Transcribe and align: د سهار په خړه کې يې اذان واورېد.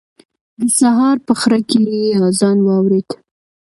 د 0.59 0.61
سهار 0.79 1.17
په 1.27 1.33
خړه 1.41 1.59
کې 1.69 1.79
يې 1.91 2.07
اذان 2.27 2.57
واورېد. 2.65 3.09